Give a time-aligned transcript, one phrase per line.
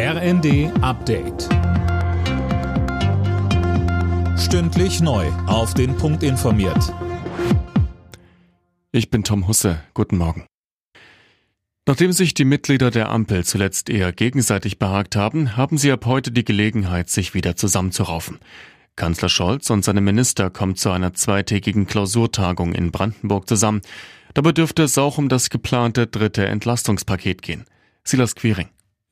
[0.00, 1.48] RND Update.
[4.38, 5.26] Stündlich neu.
[5.48, 6.94] Auf den Punkt informiert.
[8.92, 9.80] Ich bin Tom Husse.
[9.94, 10.46] Guten Morgen.
[11.84, 16.30] Nachdem sich die Mitglieder der Ampel zuletzt eher gegenseitig behagt haben, haben sie ab heute
[16.30, 18.38] die Gelegenheit, sich wieder zusammenzuraufen.
[18.94, 23.80] Kanzler Scholz und seine Minister kommen zu einer zweitägigen Klausurtagung in Brandenburg zusammen.
[24.34, 27.64] Dabei dürfte es auch um das geplante dritte Entlastungspaket gehen.
[28.04, 28.68] Silas Quiring.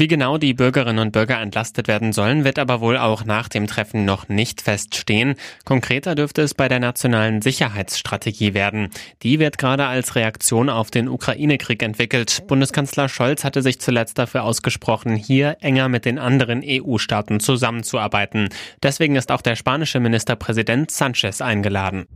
[0.00, 3.66] Wie genau die Bürgerinnen und Bürger entlastet werden sollen, wird aber wohl auch nach dem
[3.66, 5.34] Treffen noch nicht feststehen.
[5.66, 8.88] Konkreter dürfte es bei der nationalen Sicherheitsstrategie werden.
[9.22, 12.44] Die wird gerade als Reaktion auf den Ukraine-Krieg entwickelt.
[12.46, 18.48] Bundeskanzler Scholz hatte sich zuletzt dafür ausgesprochen, hier enger mit den anderen EU-Staaten zusammenzuarbeiten.
[18.82, 22.06] Deswegen ist auch der spanische Ministerpräsident Sanchez eingeladen.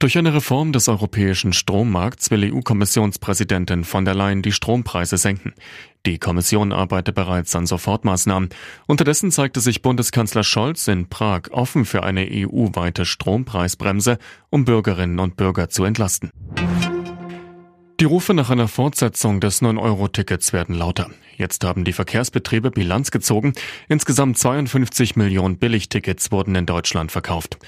[0.00, 5.52] Durch eine Reform des europäischen Strommarkts will EU-Kommissionspräsidentin von der Leyen die Strompreise senken.
[6.06, 8.48] Die Kommission arbeitet bereits an Sofortmaßnahmen.
[8.86, 14.16] Unterdessen zeigte sich Bundeskanzler Scholz in Prag offen für eine EU-weite Strompreisbremse,
[14.48, 16.30] um Bürgerinnen und Bürger zu entlasten.
[18.00, 21.10] Die Rufe nach einer Fortsetzung des 9-Euro-Tickets werden lauter.
[21.36, 23.52] Jetzt haben die Verkehrsbetriebe Bilanz gezogen.
[23.90, 27.58] Insgesamt 52 Millionen Billigtickets wurden in Deutschland verkauft.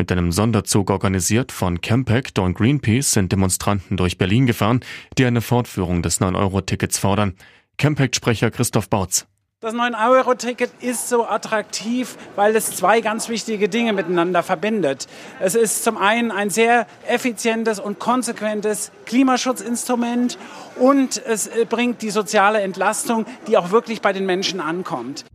[0.00, 4.80] Mit einem Sonderzug organisiert von Campact und Greenpeace sind Demonstranten durch Berlin gefahren,
[5.18, 7.34] die eine Fortführung des 9-Euro-Tickets fordern.
[7.76, 9.26] Campact-Sprecher Christoph Bautz.
[9.60, 15.06] Das 9-Euro-Ticket ist so attraktiv, weil es zwei ganz wichtige Dinge miteinander verbindet.
[15.38, 20.38] Es ist zum einen ein sehr effizientes und konsequentes Klimaschutzinstrument
[20.76, 25.26] und es bringt die soziale Entlastung, die auch wirklich bei den Menschen ankommt.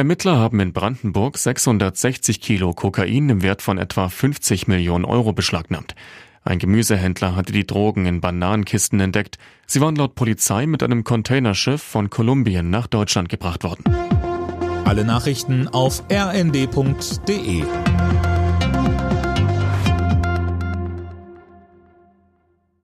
[0.00, 5.94] Ermittler haben in Brandenburg 660 Kilo Kokain im Wert von etwa 50 Millionen Euro beschlagnahmt.
[6.42, 9.36] Ein Gemüsehändler hatte die Drogen in Bananenkisten entdeckt.
[9.66, 13.84] Sie waren laut Polizei mit einem Containerschiff von Kolumbien nach Deutschland gebracht worden.
[14.86, 17.62] Alle Nachrichten auf rnd.de